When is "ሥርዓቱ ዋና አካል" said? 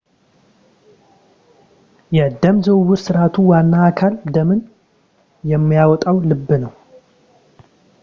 3.05-4.13